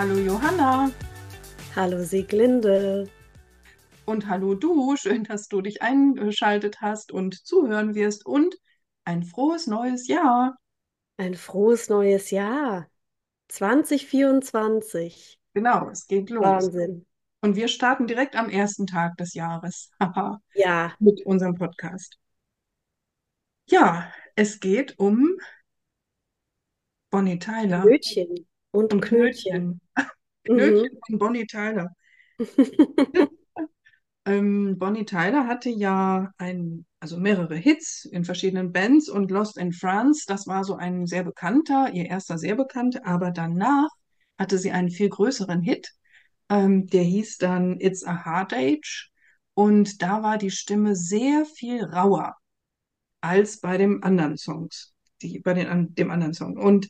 [0.00, 0.90] Hallo Johanna.
[1.76, 3.06] Hallo Sieglinde.
[4.06, 4.96] Und hallo du.
[4.96, 8.24] Schön, dass du dich eingeschaltet hast und zuhören wirst.
[8.24, 8.56] Und
[9.04, 10.56] ein frohes neues Jahr.
[11.18, 12.88] Ein frohes neues Jahr.
[13.48, 15.38] 2024.
[15.52, 16.44] Genau, es geht los.
[16.46, 17.04] Wahnsinn.
[17.42, 19.90] Und wir starten direkt am ersten Tag des Jahres.
[20.54, 22.16] Ja, Mit unserem Podcast.
[23.68, 25.36] Ja, es geht um
[27.10, 29.80] Bonnie Tyler Knötchen und und Knötchen.
[30.44, 30.92] Knötchen.
[30.92, 30.98] Mhm.
[31.06, 31.90] Von Bonnie Tyler.
[34.26, 39.72] Ähm, Bonnie Tyler hatte ja ein, also mehrere Hits in verschiedenen Bands und Lost in
[39.72, 43.88] France, das war so ein sehr bekannter, ihr erster sehr bekannter, aber danach
[44.38, 45.88] hatte sie einen viel größeren Hit,
[46.50, 49.10] ähm, der hieß dann It's a Hard Age
[49.54, 52.36] und da war die Stimme sehr viel rauer
[53.20, 56.56] als bei dem anderen Songs, die, bei den, an, dem anderen Song.
[56.56, 56.88] Und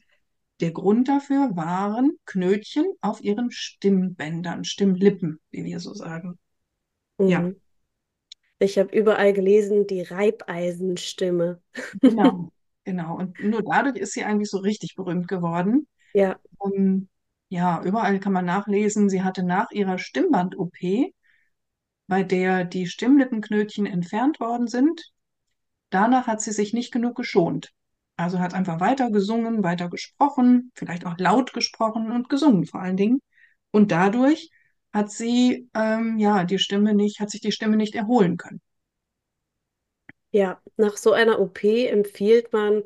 [0.60, 6.38] der Grund dafür waren Knötchen auf ihren Stimmbändern, Stimmlippen, wie wir so sagen.
[7.24, 7.44] Ja.
[7.44, 7.60] Mhm.
[8.58, 11.60] Ich habe überall gelesen, die Reibeisenstimme.
[12.02, 12.52] Genau,
[12.84, 13.16] genau.
[13.16, 15.86] Und nur dadurch ist sie eigentlich so richtig berühmt geworden.
[16.12, 17.08] Ja, Ähm,
[17.50, 21.14] ja, überall kann man nachlesen, sie hatte nach ihrer Stimmband-OP,
[22.08, 25.12] bei der die Stimmlippenknötchen entfernt worden sind,
[25.90, 27.72] danach hat sie sich nicht genug geschont.
[28.20, 32.96] Also hat einfach weiter gesungen, weiter gesprochen, vielleicht auch laut gesprochen und gesungen vor allen
[32.96, 33.20] Dingen.
[33.72, 34.50] Und dadurch
[34.92, 38.60] hat sie ähm, ja die Stimme nicht, hat sich die Stimme nicht erholen können.
[40.30, 40.60] ja.
[40.76, 42.82] Nach so einer OP empfiehlt man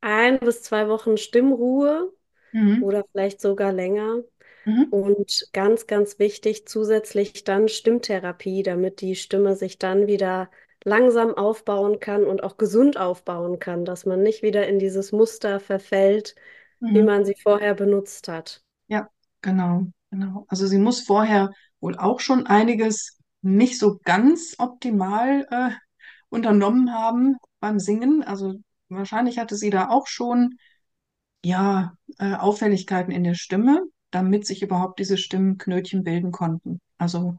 [0.00, 2.12] ein bis zwei Wochen Stimmruhe
[2.52, 2.80] Mhm.
[2.80, 4.22] oder vielleicht sogar länger.
[4.66, 4.90] Mhm.
[4.90, 10.50] Und ganz, ganz wichtig, zusätzlich dann Stimmtherapie, damit die Stimme sich dann wieder
[10.86, 15.60] langsam aufbauen kann und auch gesund aufbauen kann, dass man nicht wieder in dieses Muster
[15.60, 16.34] verfällt,
[16.92, 17.04] wie Mhm.
[17.04, 18.62] man sie vorher benutzt hat.
[18.88, 19.08] Ja,
[19.42, 20.44] genau, genau.
[20.48, 21.50] Also sie muss vorher
[21.80, 25.70] wohl auch schon einiges nicht so ganz optimal äh,
[26.28, 28.22] unternommen haben beim Singen.
[28.22, 28.54] Also
[28.88, 30.56] wahrscheinlich hatte sie da auch schon
[31.44, 36.80] ja äh, Auffälligkeiten in der Stimme, damit sich überhaupt diese Stimmknötchen bilden konnten.
[36.98, 37.36] Also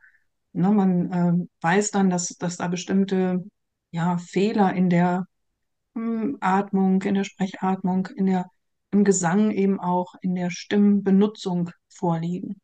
[0.58, 3.44] ne, man äh, weiß dann, dass, dass da bestimmte
[3.92, 5.26] ja Fehler in der
[5.96, 8.46] hm, Atmung, in der Sprechatmung, in der
[8.92, 12.62] im Gesang eben auch in der Stimmbenutzung vorliegen.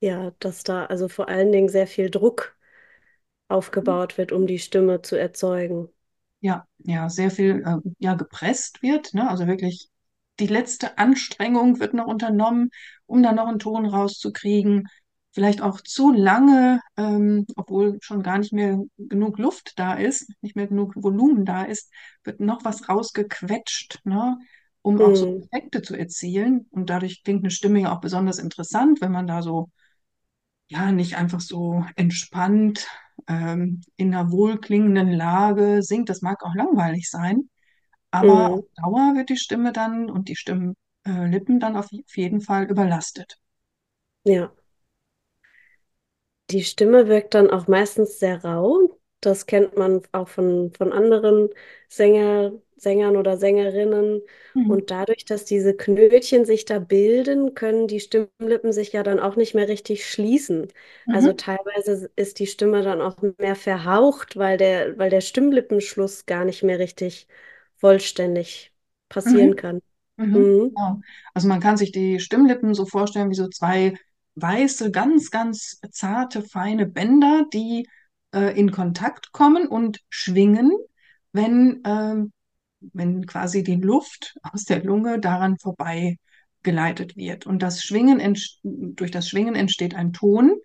[0.00, 2.56] Ja, dass da also vor allen Dingen sehr viel Druck
[3.48, 5.88] aufgebaut wird, um die Stimme zu erzeugen.
[6.40, 9.30] Ja, ja, sehr viel äh, ja, gepresst wird, ne?
[9.30, 9.88] Also wirklich
[10.40, 12.70] die letzte Anstrengung wird noch unternommen,
[13.06, 14.88] um da noch einen Ton rauszukriegen.
[15.32, 20.56] Vielleicht auch zu lange, ähm, obwohl schon gar nicht mehr genug Luft da ist, nicht
[20.56, 21.90] mehr genug Volumen da ist,
[22.24, 24.38] wird noch was rausgequetscht, ne?
[24.82, 26.66] Um auch so Hm, Effekte zu erzielen.
[26.70, 29.70] Und dadurch klingt eine Stimme ja auch besonders interessant, wenn man da so
[30.68, 32.86] ja, nicht einfach so entspannt
[33.28, 36.08] ähm, in einer wohlklingenden Lage singt.
[36.08, 37.50] Das mag auch langweilig sein,
[38.10, 40.76] aber auf hm, Dauer wird die Stimme dann und die Stimmlippen
[41.06, 43.38] äh, dann auf auf jeden Fall überlastet.
[44.24, 44.52] ja.
[46.52, 48.98] Die Stimme wirkt dann auch meistens sehr rau.
[49.20, 51.50] Das kennt man auch von, von anderen
[51.88, 54.22] Sänger, Sängern oder Sängerinnen.
[54.54, 54.66] Mhm.
[54.66, 59.36] Und dadurch, dass diese Knötchen sich da bilden, können die Stimmlippen sich ja dann auch
[59.36, 60.68] nicht mehr richtig schließen.
[61.10, 61.32] Also Mhm.
[61.32, 66.62] teilweise ist die Stimme dann auch mehr verhaucht, weil der, weil der Stimmlippenschluss gar nicht
[66.62, 67.26] mehr richtig
[67.76, 68.72] vollständig
[69.08, 69.56] passieren Mhm.
[69.56, 69.80] kann.
[70.16, 70.50] Mhm.
[70.56, 70.76] Mhm.
[70.76, 71.00] Genau.
[71.34, 73.94] Also man kann sich die Stimmlippen so vorstellen wie so zwei
[74.34, 77.88] weiße, ganz, ganz zarte, feine Bänder, die
[78.34, 80.72] äh, in Kontakt kommen und schwingen,
[81.32, 82.32] wenn, ähm,
[82.80, 86.16] wenn quasi die Luft aus der Lunge daran vorbei
[86.62, 87.46] geleitet wird.
[87.46, 90.56] Und das Schwingen durch das Schwingen entsteht ein Ton.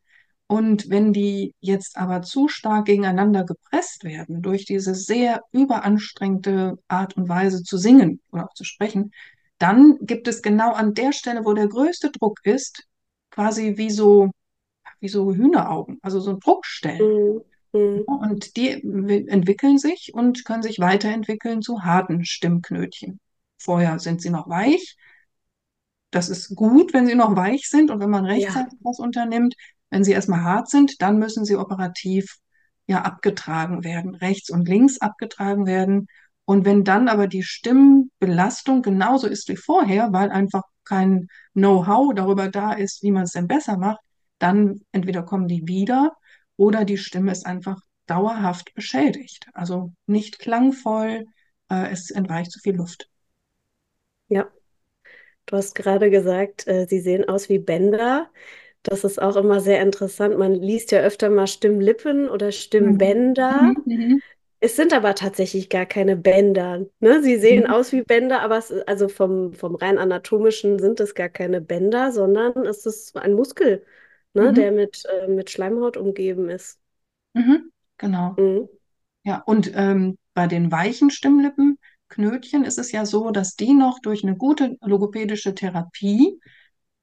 [0.50, 7.18] Und wenn die jetzt aber zu stark gegeneinander gepresst werden, durch diese sehr überanstrengte Art
[7.18, 9.12] und Weise zu singen oder auch zu sprechen,
[9.58, 12.87] dann gibt es genau an der Stelle, wo der größte Druck ist,
[13.38, 14.32] quasi wie so,
[15.00, 17.02] wie so Hühneraugen, also so Druckstellen.
[17.04, 17.42] Mhm.
[17.72, 18.02] Mhm.
[18.08, 18.70] Und die
[19.28, 23.20] entwickeln sich und können sich weiterentwickeln zu harten Stimmknötchen.
[23.60, 24.98] Vorher sind sie noch weich.
[26.10, 29.54] Das ist gut, wenn sie noch weich sind und wenn man Ja, rechtzeitig was unternimmt.
[29.92, 32.38] Wenn sie erstmal hart sind, dann müssen sie operativ
[32.88, 36.08] ja abgetragen werden, rechts und links abgetragen werden.
[36.46, 42.50] Und wenn dann aber die Stimmbelastung genauso ist wie vorher, weil einfach kein Know-how darüber
[42.50, 44.00] da ist, wie man es denn besser macht,
[44.40, 46.14] dann entweder kommen die wieder
[46.58, 49.48] oder die Stimme ist einfach dauerhaft beschädigt.
[49.54, 51.26] Also nicht klangvoll,
[51.70, 53.10] äh, es entweicht zu viel Luft.
[54.30, 54.52] ja.
[55.46, 58.30] Du hast gerade gesagt, äh, sie sehen aus wie Bänder.
[58.84, 60.38] Das ist auch immer sehr interessant.
[60.38, 62.98] Man liest ja öfter mal Stimmlippen oder Mhm.
[63.02, 63.74] Stimmbänder.
[63.86, 64.22] Mhm.
[64.60, 66.86] Es sind aber tatsächlich gar keine Bänder.
[67.00, 67.22] Ne?
[67.22, 67.70] Sie sehen Mhm.
[67.70, 72.12] aus wie Bänder, aber es, also vom, vom rein anatomischen sind es gar keine Bänder,
[72.12, 73.86] sondern es ist ein Muskel,
[74.34, 74.50] ne?
[74.52, 74.56] Mhm.
[74.56, 76.80] Der mit, äh, mit Schleimhaut umgeben ist.
[77.34, 77.72] Mhm.
[77.98, 78.36] Genau.
[78.38, 78.68] Mhm.
[79.24, 84.24] Ja, und ähm, bei den weichen Stimmlippenknötchen ist es ja so, dass die noch durch
[84.24, 86.40] eine gute logopädische Therapie,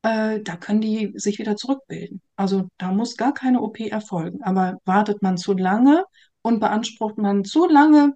[0.02, 2.22] äh, da können die sich wieder zurückbilden.
[2.36, 4.42] Also da muss gar keine OP erfolgen.
[4.42, 6.04] Aber wartet man zu lange
[6.44, 8.14] und beansprucht man zu lange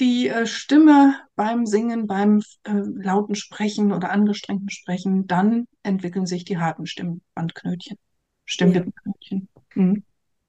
[0.00, 6.44] die äh, Stimme beim Singen, beim äh, lauten Sprechen oder angestrengten Sprechen, dann entwickeln sich
[6.44, 7.98] die harten Stimmbandknötchen,
[8.60, 8.84] Ja.
[8.84, 9.48] Stimmlippenknötchen.
[9.74, 10.04] Mhm.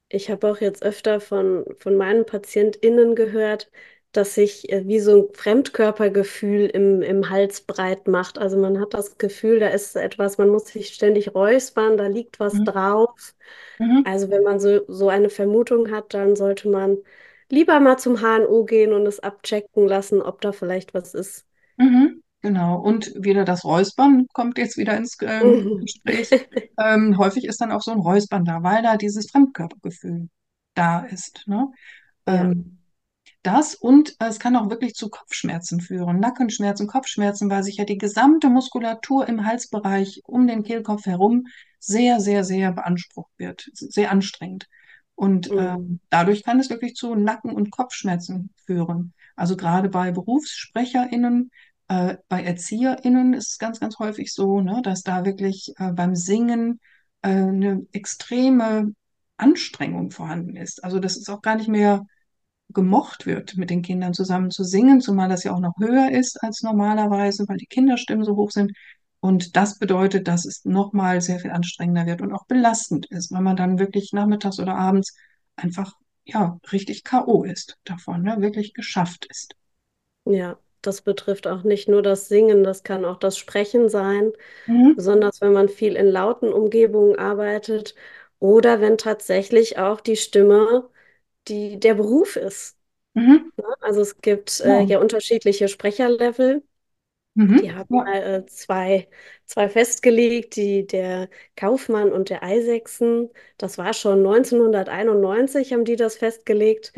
[0.10, 3.72] Ich habe auch jetzt öfter von, von meinen PatientInnen gehört,
[4.18, 8.38] dass sich äh, wie so ein Fremdkörpergefühl im, im Hals breit macht.
[8.38, 12.40] Also man hat das Gefühl, da ist etwas, man muss sich ständig räuspern, da liegt
[12.40, 12.64] was Mhm.
[12.64, 13.36] drauf.
[13.80, 14.04] Mhm.
[14.04, 16.98] Also wenn man so, so eine Vermutung hat, dann sollte man
[17.50, 21.46] lieber mal zum HNO gehen und es abchecken lassen, ob da vielleicht was ist.
[21.78, 22.80] Mhm, genau.
[22.82, 25.60] Und wieder das Räuspern kommt jetzt wieder ins ähm.
[25.80, 26.36] Gespräch.
[26.78, 30.30] Ähm, häufig ist dann auch so ein Räuspern da, weil da dieses Fremdkörpergefühl
[30.74, 31.44] da ist.
[31.48, 31.70] Ne?
[32.30, 32.80] Ja, Ähm,
[33.46, 37.86] das und äh, es kann auch wirklich zu Kopfschmerzen führen, Nackenschmerzen, Kopfschmerzen, weil sich ja
[37.86, 41.46] die gesamte Muskulatur im Halsbereich um den Kehlkopf herum
[41.80, 44.68] sehr, sehr, sehr beansprucht wird, sehr anstrengend.
[45.14, 45.60] Und mhm.
[45.60, 49.14] ähm, dadurch kann es wirklich zu Nacken- und Kopfschmerzen führen.
[49.36, 51.52] Also gerade bei BerufssprecherInnen,
[51.88, 56.16] äh, bei ErzieherInnen ist es ganz, ganz häufig so, ne, dass da wirklich äh, beim
[56.16, 56.80] Singen
[57.22, 58.94] äh, eine extreme
[59.38, 60.84] Anstrengung vorhanden ist.
[60.84, 62.06] Also das ist auch gar nicht mehr
[62.76, 66.44] gemocht wird, mit den Kindern zusammen zu singen, zumal das ja auch noch höher ist
[66.44, 68.74] als normalerweise, weil die Kinderstimmen so hoch sind.
[69.22, 73.44] Und das bedeutet, dass es nochmal sehr viel anstrengender wird und auch belastend ist, wenn
[73.44, 75.16] man dann wirklich nachmittags oder abends
[75.56, 75.94] einfach,
[76.26, 77.44] ja, richtig K.O.
[77.44, 79.56] ist davon, ne, wirklich geschafft ist.
[80.26, 84.32] Ja, das betrifft auch nicht nur das Singen, das kann auch das Sprechen sein.
[84.68, 84.96] Mhm.
[84.96, 87.96] besonders wenn man viel in lauten Umgebungen arbeitet
[88.40, 90.90] oder wenn tatsächlich auch die Stimme
[91.48, 92.78] die, der Beruf ist.
[93.16, 93.50] Mhm.
[93.58, 93.66] ne?
[93.82, 94.86] Also es gibt äh, Ja.
[94.86, 96.64] ja unterschiedliche Sprecherlevel.
[97.36, 97.60] Mhm.
[97.60, 98.04] Die haben Ja.
[98.04, 99.08] mal äh, zwei,
[99.46, 103.30] zwei festgelegt, die, der Kaufmann und der Isaksen.
[103.58, 106.94] Das war schon 1991, haben die das festgelegt.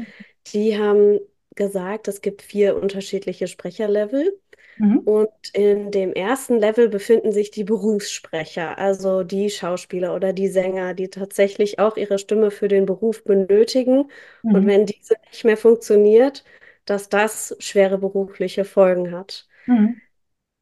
[0.54, 1.20] Die haben
[1.56, 4.40] gesagt, es gibt vier unterschiedliche Sprecherlevel.
[4.80, 5.00] Mhm.
[5.04, 10.94] Und in dem ersten Level befinden sich die Berufssprecher, also die Schauspieler oder die Sänger,
[10.94, 14.12] die tatsächlich auch ihre Stimme für den Beruf benötigen.
[14.52, 14.68] Und Mhm.
[14.68, 16.44] wenn diese nicht mehr funktioniert,
[16.86, 19.48] dass das schwere berufliche Folgen hat.
[19.68, 20.02] Mhm.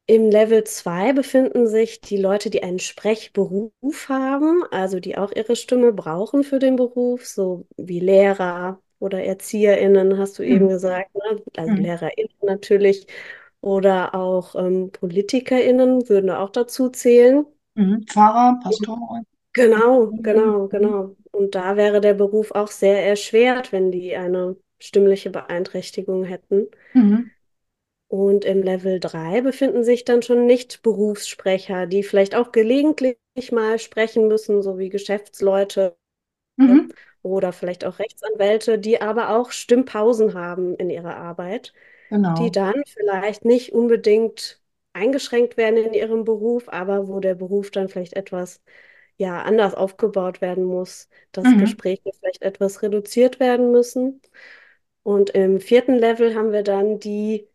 [0.08, 5.56] Im Level 2 befinden sich die Leute, die einen Sprechberuf haben, also die auch ihre
[5.56, 10.68] Stimme brauchen für den Beruf, so wie Lehrer oder ErzieherInnen, hast du eben Mhm.
[10.68, 11.42] gesagt, ne?
[11.56, 11.76] Also Mhm.
[11.76, 13.06] LehrerInnen natürlich.
[13.66, 17.44] Oder auch ähm, PolitikerInnen würden auch dazu zählen.
[17.76, 18.04] Mhm.
[18.06, 19.22] Pfarrer, Pastor.
[19.54, 20.22] Genau, Mhm.
[20.22, 21.16] genau, genau.
[21.32, 26.68] Und da wäre der Beruf auch sehr erschwert, wenn die eine stimmliche Beeinträchtigung hätten.
[26.94, 27.30] Mhm.
[28.08, 33.16] Und im Level 3 befinden sich dann schon Nicht-Berufssprecher, die vielleicht auch gelegentlich
[33.52, 35.96] mal sprechen müssen, so wie Geschäftsleute
[36.58, 36.90] Mhm.
[37.22, 41.72] oder vielleicht auch Rechtsanwälte, die aber auch Stimmpausen haben in ihrer Arbeit,
[42.38, 42.52] die Genau.
[42.52, 44.60] dann vielleicht nicht unbedingt
[44.92, 48.62] eingeschränkt werden in ihrem Beruf, aber wo der Beruf dann vielleicht etwas
[49.18, 51.56] ja anders aufgebaut werden muss, dass Mhm.
[51.56, 54.22] Gespräche vielleicht etwas reduziert werden müssen.
[55.02, 57.48] Und im vierten Level haben wir dann die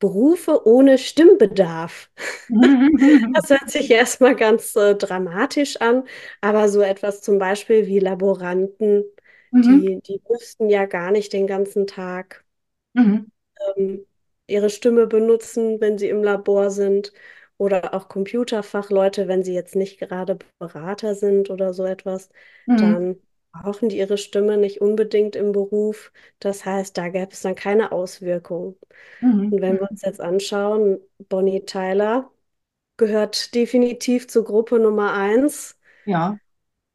[0.00, 2.10] Berufe ohne Stimmbedarf.
[3.32, 6.04] Das hört sich erstmal ganz äh, dramatisch an,
[6.40, 9.04] aber so etwas zum Beispiel wie Laboranten,
[9.52, 9.86] Mhm.
[9.86, 12.44] die, die müssten ja gar nicht den ganzen Tag
[12.94, 13.26] Mhm.
[13.76, 14.06] Ähm,
[14.46, 17.12] ihre Stimme benutzen, wenn sie im Labor sind.
[17.58, 22.28] Oder auch Computerfachleute, wenn sie jetzt nicht gerade Berater sind oder so etwas,
[22.66, 22.96] Mhm.
[22.96, 23.16] dann
[23.52, 26.12] brauchen die ihre Stimme nicht unbedingt im Beruf.
[26.38, 28.76] Das heißt, da gäbe es dann keine Auswirkungen.
[29.20, 29.50] Mhm.
[29.50, 32.30] Und wenn wir uns jetzt anschauen, Bonnie Tyler
[32.98, 36.38] gehört definitiv zur Gruppe Nummer eins, Ja,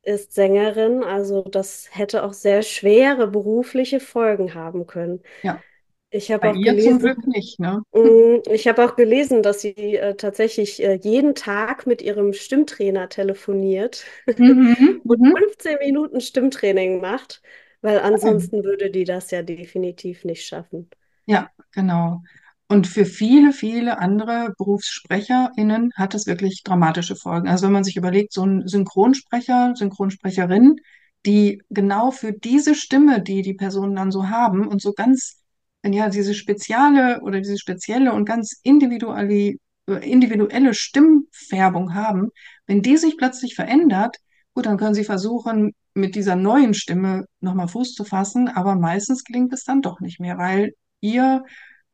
[0.04, 5.22] ist Sängerin, also das hätte auch sehr schwere berufliche Folgen haben können.
[5.42, 5.64] ja.
[6.12, 7.82] Ich habe auch ihr zum gelesen, Glück nicht, ne?
[7.94, 13.10] mm, ich habe auch gelesen, dass sie äh, tatsächlich äh, jeden Tag mit ihrem Stimmtrainer
[13.10, 14.06] telefoniert
[14.38, 15.02] Mhm.
[15.08, 15.36] und Mhm.
[15.36, 17.42] 15 Minuten Stimmtraining macht,
[17.82, 18.52] weil Mhm.
[18.52, 20.90] ansonsten würde die das ja definitiv nicht schaffen.
[21.26, 22.22] Ja, genau.
[22.68, 27.48] Und für viele, viele andere BerufssprecherInnen hat es wirklich dramatische Folgen.
[27.50, 30.78] Also wenn man sich überlegt, so ein Synchronsprecher, Synchronsprecherin,
[31.26, 35.41] die genau für diese Stimme, die die Personen dann so haben und so ganz,
[35.84, 39.56] ja, diese spezielle oder diese spezielle und ganz individuelle,
[39.88, 42.30] individuelle Stimmfärbung haben,
[42.68, 44.18] wenn die sich plötzlich verändert,
[44.54, 49.24] gut, dann können sie versuchen, mit dieser neuen Stimme nochmal Fuß zu fassen, aber meistens
[49.24, 51.44] gelingt es dann doch nicht mehr, weil ihr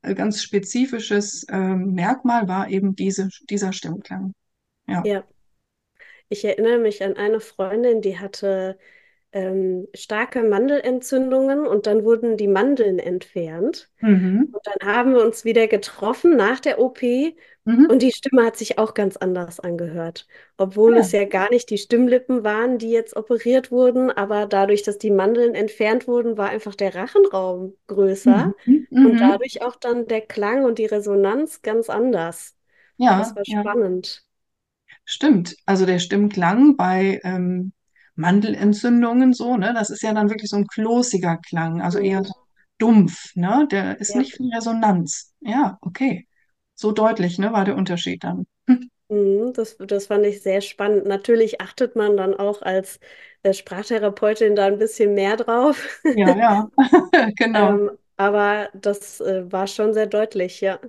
[0.02, 4.34] äh, ganz spezifisches ähm, Merkmal war eben diese, dieser Stimmklang.
[4.88, 5.04] Ja.
[5.06, 5.24] Ja,
[6.30, 8.78] ich erinnere mich an eine Freundin, die hatte
[9.32, 13.90] ähm, starke Mandelentzündungen und dann wurden die Mandeln entfernt.
[14.02, 14.54] Mhm.
[14.54, 17.88] Und dann haben wir uns wieder getroffen nach der OP Mhm.
[17.88, 20.28] und die Stimme hat sich auch ganz anders angehört.
[20.58, 20.98] Obwohl Ja.
[20.98, 25.12] es ja gar nicht die Stimmlippen waren, die jetzt operiert wurden, aber dadurch, dass die
[25.12, 28.88] Mandeln entfernt wurden, war einfach der Rachenraum größer Mhm.
[29.02, 29.22] und Mhm.
[29.22, 32.56] dadurch auch dann der Klang und die Resonanz ganz anders.
[33.16, 34.26] Das Ja, war ja, spannend.
[35.06, 35.56] stimmt.
[35.66, 37.74] Also der Stimmklang bei ähm,
[38.18, 42.34] Mandelentzündungen so, ne, das ist ja dann wirklich so ein klosiger Klang, also eher so
[42.80, 43.68] dumpf, ne?
[43.72, 44.22] Der ist Ja.
[44.22, 45.34] nicht viel Resonanz.
[45.40, 46.28] Ja, okay.
[46.76, 48.46] So deutlich, ne, war der Unterschied dann.
[48.68, 48.90] Hm.
[49.10, 51.06] Mhm, das, das fand ich sehr spannend.
[51.06, 53.00] Natürlich achtet man dann auch als
[53.44, 56.02] äh, Sprachtherapeutin da ein bisschen mehr drauf.
[56.14, 56.68] Ja, ja,
[57.38, 57.70] genau.
[57.70, 60.80] Ähm, aber das äh, war schon sehr deutlich, ja.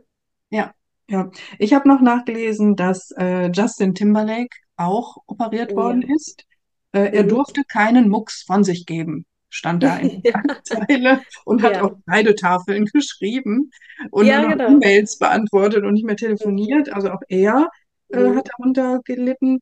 [0.51, 0.75] Ja,
[1.09, 1.31] ja.
[1.59, 5.77] Ich habe noch nachgelesen, dass äh, Justin Timberlake auch operiert ja.
[5.77, 6.45] worden ist.
[6.93, 7.25] Äh, er Mhm.
[7.25, 11.93] durfte keinen Mucks von sich geben, stand da in der Zeile und hat ja, auf
[12.07, 13.71] Kreidetafeln geschrieben
[14.11, 14.67] und nur ja, noch genau.
[14.67, 16.59] E-Mails beantwortet und nicht mehr Mhm.
[16.67, 16.91] telefoniert.
[16.93, 17.69] Also auch er
[18.13, 18.35] äh, Mhm.
[18.35, 19.61] hat darunter gelitten.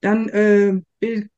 [0.00, 1.28] Dann äh, Bill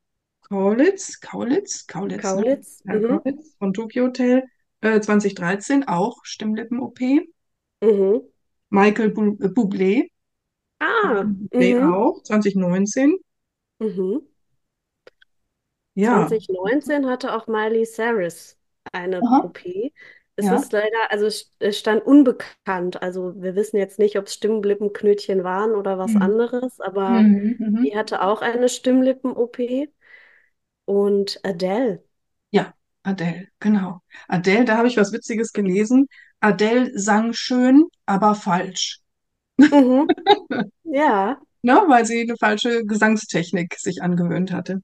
[0.42, 2.44] Kaulitz, Kaulitz, Kaulitz, ne?
[2.44, 2.82] Kaulitz.
[2.86, 3.20] Ja, Mhm.
[3.20, 4.44] Kaulitz von Tokyo Hotel,
[4.82, 7.28] äh, 2013 auch Stimmlippen-OP.
[7.82, 8.28] Mhm.
[8.70, 10.10] Michael Bu- äh, Bublé,
[10.80, 11.82] Ah, Bublé mhm.
[11.82, 13.16] auch, 2019.
[13.80, 14.26] Mhm.
[15.94, 18.58] Ja, 2019 hatte auch Miley Cyrus
[18.92, 19.92] eine aha, OP.
[20.36, 20.52] Es ja.
[20.52, 23.02] ist leider, also es stand unbekannt.
[23.02, 26.16] Also wir wissen jetzt nicht, ob es Stimmlippenknötchen waren oder was Mhm.
[26.16, 27.56] anderes, aber Mhm.
[27.60, 27.84] Mhm.
[27.84, 29.92] die hatte auch eine Stimmlippen-OP.
[30.86, 32.04] Und Adele.
[32.50, 34.00] Ja, Adele, genau.
[34.28, 36.06] Adele, da habe ich was Witziges gelesen.
[36.40, 39.00] Adele sang schön, aber falsch.
[39.70, 40.12] Mhm.
[40.84, 41.72] Ja, Ne?
[41.88, 44.80] Weil sie eine falsche Gesangstechnik sich angewöhnt hatte.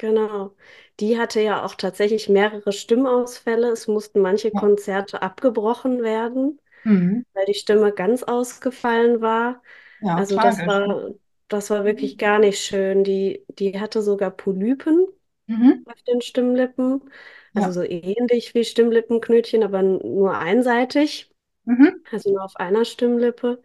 [0.00, 0.56] Genau.
[1.00, 3.70] Die hatte ja auch tatsächlich mehrere Stimmausfälle.
[3.70, 7.22] Es mussten manche Ja, Konzerte abgebrochen werden, mhm.
[7.34, 9.62] weil die Stimme ganz ausgefallen war.
[10.00, 11.12] Ja, Also das war,
[11.48, 12.18] das war wirklich Mhm.
[12.18, 13.04] gar nicht schön.
[13.04, 15.06] Die, die hatte sogar Polypen
[15.48, 15.84] Mhm.
[15.86, 17.10] auf den Stimmlippen.
[17.54, 21.30] Also Ja, so ähnlich wie Stimmlippenknötchen, aber nur einseitig.
[21.66, 22.02] mhm.
[22.12, 23.62] Also nur auf einer Stimmlippe.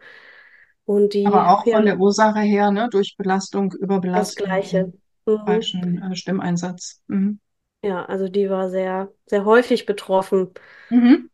[0.86, 2.88] Und Aber die, auch ja, von der Ursache her, ne?
[2.90, 3.70] Durch Belastung,
[4.12, 4.92] das Überbelastung Gleiche.
[5.26, 5.66] Mhm.
[5.66, 7.02] falschen äh, Stimmeinsatz.
[7.08, 7.40] Mhm.
[7.82, 10.52] Ja, also die war sehr, sehr häufig betroffen
[10.90, 11.28] Mhm.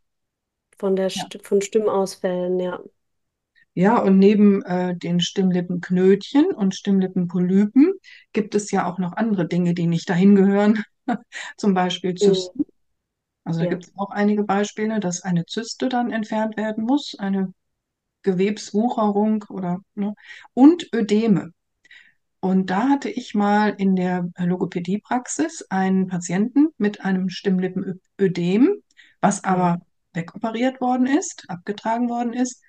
[0.78, 1.30] von der Ja.
[1.30, 2.78] St von Stimmausfällen, ja.
[3.74, 7.94] Ja, und neben äh, den Stimmlippenknötchen und Stimmlippenpolypen
[8.32, 10.82] gibt es ja auch noch andere Dinge, die nicht dahin gehören.
[11.56, 12.14] Zum Beispiel.
[12.14, 12.64] Zysten.
[13.44, 13.68] Also da Ja.
[13.68, 17.52] gibt es auch einige Beispiele, dass eine Zyste dann entfernt werden muss, eine
[18.22, 20.14] Gewebswucherung oder ne?
[20.54, 21.52] Und Ödeme.
[22.44, 28.82] Und da hatte ich mal in der Logopädiepraxis einen Patienten mit einem Stimmlippenödem,
[29.20, 29.78] was aber
[30.12, 32.60] wegoperiert worden ist, abgetragen worden ist.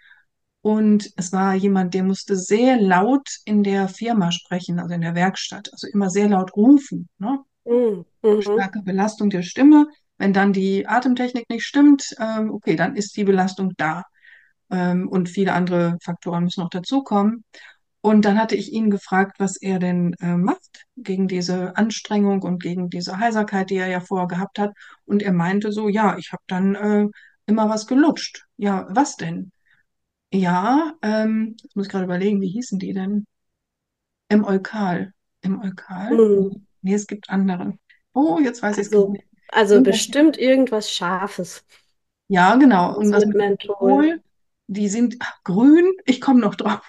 [0.61, 5.15] Und es war jemand, der musste sehr laut in der Firma sprechen, also in der
[5.15, 7.39] Werkstatt, also immer sehr laut rufen, ne?
[7.65, 8.05] Mhm.
[8.41, 9.87] Starke Belastung der Stimme.
[10.19, 14.03] Wenn dann die Atemtechnik nicht stimmt, ähm, okay, dann ist die Belastung da.
[14.69, 17.43] Ähm, und viele andere Faktoren müssen noch dazukommen.
[18.03, 22.61] Und dann hatte ich ihn gefragt, was er denn äh, macht gegen diese Anstrengung und
[22.63, 24.73] gegen diese Heiserkeit, die er ja vorher gehabt hat.
[25.05, 27.07] Und er meinte so, ja, ich habe dann äh,
[27.47, 28.45] immer was gelutscht.
[28.57, 29.51] Ja, was denn?
[30.33, 33.25] Ja, ähm, jetzt muss ich gerade überlegen, wie hießen die denn?
[34.29, 35.13] Im Eukal.
[35.41, 36.11] Im Eukal?
[36.17, 36.65] Mhm.
[36.81, 37.77] Nee, es gibt andere.
[38.13, 39.27] Oh, jetzt weiß ich es Also, nicht.
[39.49, 41.65] also Irgendwelche bestimmt irgendwas Scharfes.
[42.27, 42.95] Ja, genau.
[42.97, 43.37] Und Was was mit.
[43.37, 44.21] Menthol,
[44.67, 45.85] die sind ach, grün.
[46.05, 46.81] Ich komme noch drauf.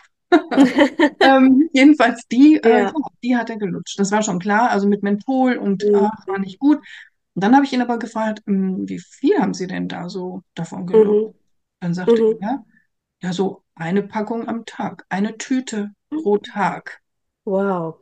[1.20, 2.92] Ähm, jedenfalls die, äh, ja, Ja.
[3.22, 3.98] die hat er gelutscht.
[3.98, 4.70] Das war schon klar.
[4.70, 6.42] Also mit Menthol und war Mhm.
[6.42, 6.78] nicht gut.
[7.34, 10.42] Und dann habe ich ihn aber gefragt, "Hm, wie viel haben Sie denn da so
[10.54, 11.34] davon gelutscht?
[11.34, 11.34] Mhm.
[11.80, 12.38] Dann sagte Mhm.
[12.40, 12.64] er,
[13.22, 17.00] ja, so eine Packung am Tag, eine Tüte pro Tag.
[17.44, 17.96] Wow.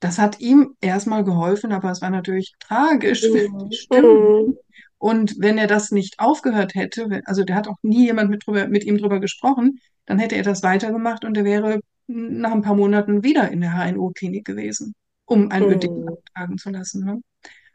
[0.00, 4.48] Das hat ihm erstmal geholfen, aber es war natürlich tragisch für die Mhm.
[4.48, 4.58] Mhm.
[4.98, 8.66] Und wenn er das nicht aufgehört hätte, also der hat auch nie jemand mit, drüber,
[8.68, 12.74] mit ihm drüber gesprochen, dann hätte er das weitergemacht und er wäre nach ein paar
[12.76, 14.94] Monaten wieder in der HNO-Klinik gewesen,
[15.26, 16.06] um ein Ödem Mhm.
[16.06, 17.04] abtragen zu lassen.
[17.04, 17.20] Ne?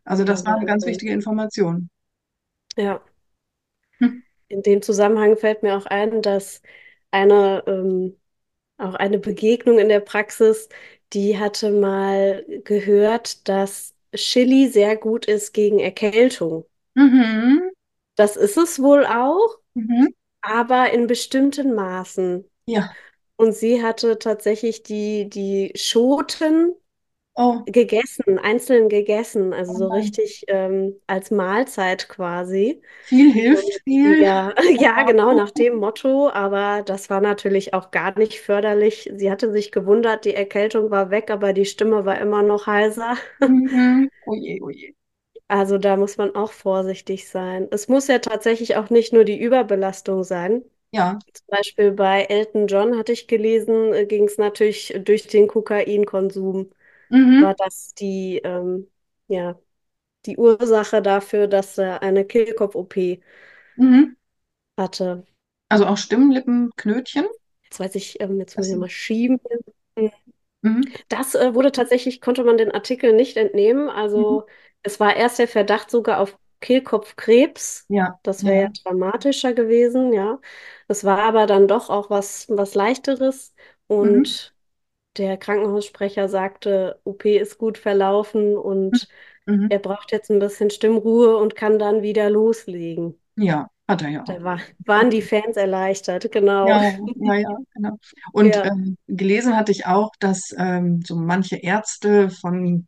[0.05, 1.89] Also das war eine ganz wichtige Information.
[2.77, 3.01] Ja.
[3.99, 4.21] Hm.
[4.49, 6.61] In dem Zusammenhang fällt mir auch ein, dass
[7.11, 8.19] eine, ähm,
[8.77, 10.69] auch eine Begegnung in der Praxis,
[11.13, 16.65] die hatte mal gehört, dass Chili sehr gut ist gegen Erkältung.
[16.95, 17.71] Mhm.
[18.15, 20.11] Das ist es wohl auch, Mhm.
[20.41, 22.49] Aber in bestimmten Maßen.
[22.65, 22.97] Ja.
[23.37, 26.73] Und sie hatte tatsächlich die, die Schoten
[27.35, 32.81] Oh, gegessen, einzeln gegessen, also oh so richtig ähm, als Mahlzeit quasi.
[33.03, 34.23] Viel hilft viel.
[34.23, 39.11] ja, ja, genau nach dem Motto, aber das war natürlich auch gar nicht förderlich.
[39.15, 43.15] Sie hatte sich gewundert, die Erkältung war weg, aber die Stimme war immer noch heiser.
[43.47, 44.09] Mhm.
[44.25, 44.95] Oh je, oh je.
[45.51, 47.67] Also da muss man auch vorsichtig sein.
[47.71, 50.63] Es muss ja tatsächlich auch nicht nur die Überbelastung sein.
[50.91, 51.23] Ja.
[51.33, 56.71] Zum Beispiel bei Elton John hatte ich gelesen, ging es natürlich durch den Kokainkonsum,
[57.09, 57.43] Mhm.
[57.43, 58.91] war das die, ähm,
[59.27, 59.59] ja,
[60.27, 63.21] die Ursache dafür, dass er eine Kehlkopf-OP
[63.77, 64.15] Mhm.
[64.77, 65.23] hatte.
[65.69, 67.25] Also auch Stimmenlippenknötchen.
[67.63, 69.39] Jetzt weiß ich, ähm, jetzt muss ich mal schieben.
[70.63, 70.81] mhm.
[71.09, 73.89] Das äh, wurde tatsächlich, konnte man den Artikel nicht entnehmen.
[74.15, 74.37] Mhm.
[74.37, 74.47] Also
[74.83, 77.89] es war erst der Verdacht sogar auf Kehlkopfkrebs.
[77.89, 78.71] Ja, Das wäre ja ja.
[78.83, 80.39] dramatischer gewesen, ja.
[80.87, 83.53] Es war aber dann doch auch was, was Leichteres.
[84.01, 84.35] Mhm.
[84.37, 84.55] Und
[85.17, 89.09] der Krankenhaussprecher sagte, OP ist gut verlaufen und
[89.47, 89.69] Mhm.
[89.69, 93.19] er braucht jetzt ein bisschen Stimmruhe und kann dann wieder loslegen.
[93.35, 94.37] Ja, hat er ja auch.
[94.37, 96.79] Da war, waren die Fans erleichtert, genau.
[96.79, 96.79] Ja,
[97.15, 97.97] ja, ja, genau.
[98.33, 98.63] Und Ja.
[98.63, 102.87] ähm, gelesen hatte ich auch, dass ähm, so manche Ärzte von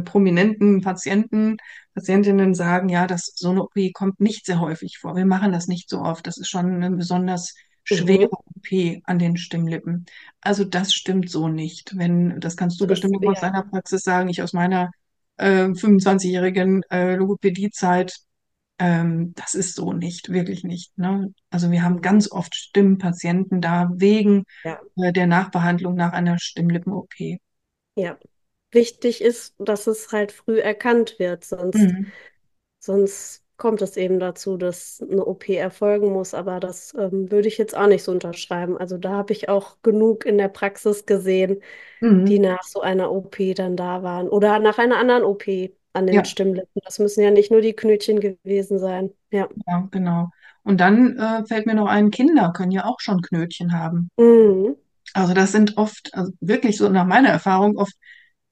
[0.00, 1.56] prominenten Patienten,
[1.94, 5.16] Patientinnen sagen, ja, dass so eine OP kommt nicht sehr häufig vor.
[5.16, 6.26] Wir machen das nicht so oft.
[6.26, 7.54] Das ist schon eine besonders
[7.84, 8.32] schwere Mhm.
[8.32, 10.06] OP an den Stimmlippen.
[10.40, 11.96] Also das stimmt so nicht.
[11.96, 14.90] Wenn, das kannst du Das, bestimmt auch aus deiner Praxis sagen, ich aus meiner
[15.36, 18.16] äh, 25-jährigen äh, Logopädiezeit.
[18.78, 20.96] Ähm, das ist so nicht, wirklich nicht.
[20.98, 21.32] Ne?
[21.50, 22.02] Also wir haben Mhm.
[22.02, 24.82] ganz oft Stimmpatienten da wegen Ja.
[24.96, 27.38] äh, der Nachbehandlung nach einer Stimmlippen-OP.
[27.96, 28.18] Ja,
[28.72, 32.12] wichtig ist, dass es halt früh erkannt wird, sonst, Mhm.
[32.80, 37.58] sonst kommt es eben dazu, dass eine OP erfolgen muss, aber das ähm, würde ich
[37.58, 38.76] jetzt auch nicht so unterschreiben.
[38.78, 41.62] Also da habe ich auch genug in der Praxis gesehen,
[42.28, 42.40] die Mhm.
[42.40, 46.26] nach so einer OP dann da waren oder nach einer anderen OP an den Ja,
[46.26, 46.82] Stimmlippen.
[46.84, 49.12] Das müssen ja nicht nur die Knötchen gewesen sein.
[49.32, 49.48] Ja.
[49.66, 50.30] ja, genau.
[50.62, 54.10] Und dann äh, fällt mir noch ein, Kinder können ja auch schon Knötchen haben.
[54.18, 54.76] Mhm.
[55.14, 57.94] Also das sind oft, also wirklich so nach meiner Erfahrung, oft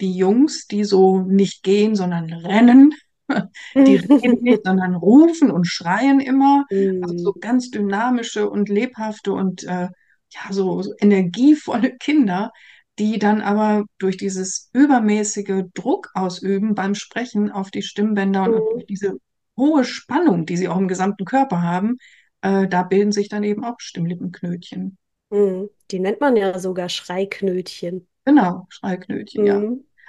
[0.00, 2.94] die Jungs, die so nicht gehen, sondern rennen.
[3.86, 6.64] Die reden nicht, sondern rufen und schreien immer.
[7.00, 7.40] Also so Mhm.
[7.40, 9.88] ganz dynamische und lebhafte und äh,
[10.32, 12.50] ja, so, so energievolle Kinder,
[12.98, 18.70] die dann aber durch dieses übermäßige Druck ausüben beim Sprechen auf die Stimmbänder und Mhm.
[18.72, 19.14] durch diese
[19.56, 21.96] hohe Spannung, die sie auch im gesamten Körper haben,
[22.42, 24.98] äh, da bilden sich dann eben auch Stimmlippenknötchen.
[25.30, 25.70] Mhm.
[25.90, 28.06] Die nennt man ja sogar Schreiknötchen.
[28.24, 29.66] Genau, Schreiknötchen, ja.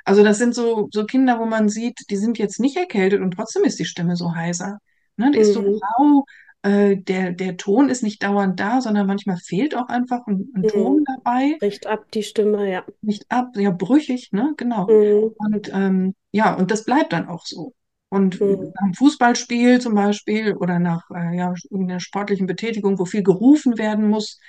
[0.10, 0.12] Mhm.
[0.12, 3.32] Also das sind so, so Kinder, wo man sieht, die sind jetzt nicht erkältet und
[3.32, 4.80] trotzdem ist die Stimme so heiser.
[5.18, 5.80] Ne, die ist so Mhm.
[5.82, 6.26] rau,
[6.64, 10.68] äh, der, der Ton ist nicht dauernd da, sondern manchmal fehlt auch einfach ein, ein
[10.68, 11.06] Ton Mhm.
[11.06, 12.84] dabei, Bricht ab die Stimme, ja.
[13.02, 14.88] nicht ab, ja, brüchig, ne, genau.
[14.88, 15.36] Mhm.
[15.36, 17.74] Und ähm, ja, und das bleibt dann auch so.
[18.10, 18.74] Und Mhm.
[18.74, 23.78] nach einem Fußballspiel zum Beispiel oder nach äh, ja, irgendeiner sportlichen Betätigung, wo viel gerufen
[23.78, 24.40] werden muss,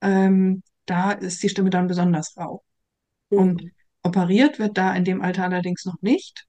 [0.00, 2.64] ähm, da ist die Stimme dann besonders rau.
[3.34, 3.70] Und Mhm.
[4.02, 6.46] Operiert wird da in dem Alter allerdings noch nicht.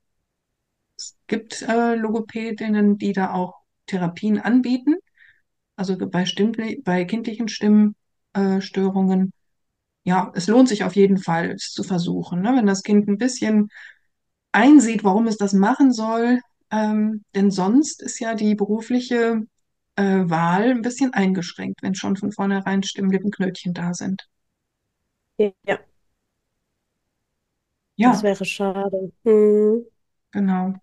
[0.97, 3.55] Es gibt äh, Logopädinnen, die da auch
[3.87, 4.95] Therapien anbieten,
[5.75, 9.33] also bei, Stimm bei kindlichen Stimmstörungen.
[10.03, 12.41] Ja, es lohnt sich auf jeden Fall, es zu versuchen.
[12.41, 12.55] Ne?
[12.55, 13.69] Wenn das Kind ein bisschen
[14.51, 16.39] einsieht, warum es das machen soll,
[16.71, 19.41] ähm, denn sonst ist ja die berufliche
[19.95, 24.27] äh, Wahl ein bisschen eingeschränkt, wenn schon von vornherein Stimmlippenknötchen da sind.
[25.37, 25.79] Ja,
[28.03, 29.11] das Ja, wäre schade.
[29.23, 29.85] Mhm.
[30.31, 30.73] genau.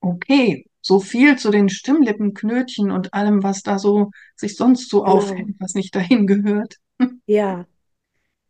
[0.00, 5.04] Okay, so viel zu den Stimmlippenknötchen und allem, was da so sich sonst so Genau.
[5.04, 6.76] aufhält, was nicht dahin gehört.
[7.26, 7.66] Ja,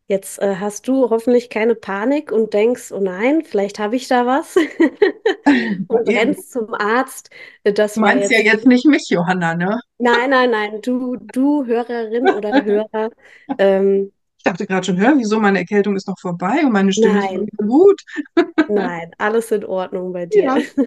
[0.09, 4.27] jetzt äh, hast du hoffentlich keine Panik und denkst, oh nein, vielleicht habe ich da
[4.27, 4.57] was
[5.89, 7.31] und Du rennst zum Arzt.
[7.65, 8.41] Das war meinst ja jetzt.
[8.41, 9.81] jetzt nicht mich, Johanna, ne?
[9.99, 13.11] Nein, nein, nein, du, du Hörerin oder Hörer.
[13.59, 14.13] Ähm,
[14.45, 17.47] dachte gerade schon, hör, wieso meine Erkältung ist noch vorbei und meine Stimme ist nein,
[17.47, 18.03] wieder gut.
[18.67, 20.53] nein, alles in Ordnung bei dir.
[20.53, 20.65] Ja,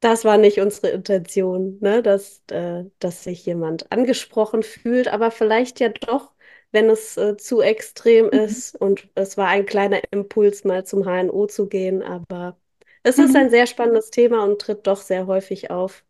[0.00, 2.02] das war nicht unsere Intention, ne?
[2.02, 6.32] dass, äh, dass sich jemand angesprochen fühlt, aber vielleicht ja doch,
[6.72, 8.54] wenn es äh, zu extrem Mhm.
[8.54, 8.76] ist.
[8.80, 12.58] Und es war ein kleiner Impuls, mal zum HNO zu gehen, aber
[13.02, 13.36] es ist Mhm.
[13.36, 16.04] ein sehr spannendes Thema und tritt doch sehr häufig auf.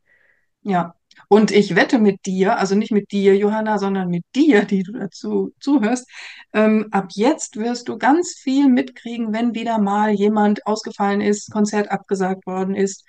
[0.62, 0.96] Ja.
[1.28, 4.92] Und ich wette mit dir, also nicht mit dir, Johanna, sondern mit dir, die du
[4.92, 6.08] dazu zuhörst,
[6.52, 11.90] ähm, ab jetzt wirst du ganz viel mitkriegen, wenn wieder mal jemand ausgefallen ist, Konzert
[11.90, 13.04] abgesagt worden ist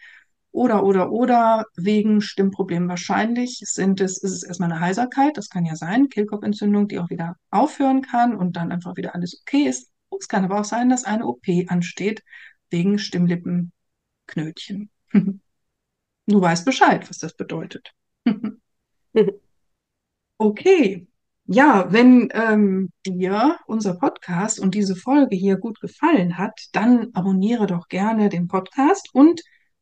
[0.51, 2.87] oder, oder, oder wegen Stimmproblemen.
[2.89, 7.09] Wahrscheinlich sind es, ist es erstmal eine Heiserkeit, das kann ja sein, Kehlkopfentzündung, die auch
[7.09, 9.91] wieder aufhören kann und dann einfach wieder alles okay ist.
[10.17, 12.23] Es kann aber auch sein, dass eine OP ansteht
[12.69, 14.89] wegen Stimmlippenknötchen.
[16.27, 17.93] Du weißt Bescheid, was das bedeutet.
[20.37, 21.07] Okay.
[21.45, 27.67] Ja, wenn ähm, dir unser Podcast und diese Folge hier gut gefallen hat, dann abonniere
[27.67, 29.41] doch gerne den Podcast und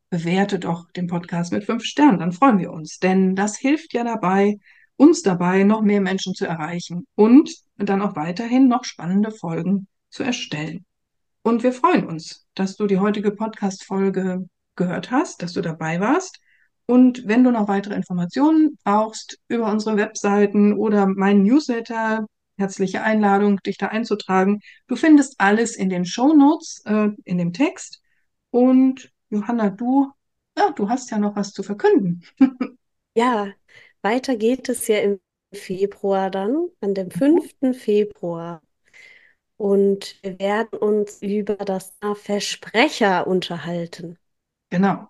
[0.10, 2.20] bewerte doch den Podcast mit fünf Sternen.
[2.20, 4.58] Dann freuen wir uns, denn das hilft ja dabei,
[4.96, 10.22] uns dabei, noch mehr Menschen zu erreichen und dann auch weiterhin noch spannende Folgen zu
[10.22, 10.86] erstellen.
[11.42, 16.40] Und wir freuen uns, dass du die heutige Podcast-Folge gehört hast, dass du dabei warst.
[16.86, 22.26] Und wenn du noch weitere Informationen brauchst über unsere Webseiten oder meinen Newsletter,
[22.58, 24.62] herzliche Einladung, dich da einzutragen.
[24.88, 28.02] Du findest alles in den Shownotes, äh, in dem Text.
[28.52, 30.12] Und Johanna, du,
[30.58, 32.24] ja, du hast ja noch was zu verkünden.
[33.16, 33.54] Ja,
[34.02, 35.20] weiter geht es ja im
[35.54, 37.76] Februar dann, an dem 5.
[37.76, 38.64] Februar.
[39.56, 44.18] Und wir werden uns über das Versprecher unterhalten.
[44.74, 45.08] Genau.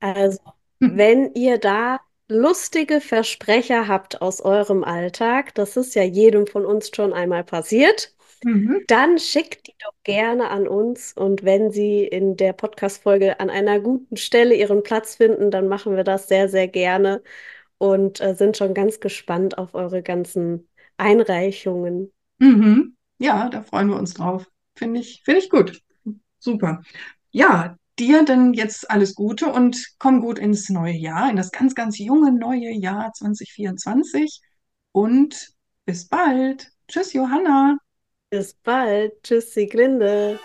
[0.00, 0.38] Also,
[0.80, 6.90] wenn ihr da lustige Versprecher habt aus eurem Alltag, das ist ja jedem von uns
[6.94, 8.82] schon einmal passiert, Mhm.
[8.88, 11.12] dann schickt die doch gerne an uns.
[11.14, 15.96] Und wenn sie in der Podcast-Folge an einer guten Stelle ihren Platz finden, dann machen
[15.96, 17.22] wir das sehr, sehr gerne
[17.78, 22.12] und äh, sind schon ganz gespannt auf eure ganzen Einreichungen.
[22.38, 22.96] Mhm.
[23.18, 24.46] Ja, da freuen wir uns drauf.
[24.76, 25.80] Finde ich, finde ich gut.
[26.38, 26.82] Super.
[27.30, 31.74] Ja, dir dann jetzt alles Gute und komm gut ins neue Jahr, in das ganz,
[31.74, 34.40] ganz junge neue Jahr 2024
[34.92, 35.52] und
[35.84, 36.70] bis bald.
[36.88, 37.78] Tschüss, Johanna.
[38.30, 39.12] Bis bald.
[39.22, 40.38] Tschüss, Sieglinde.